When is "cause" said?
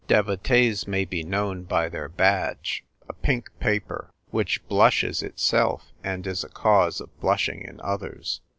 6.49-6.99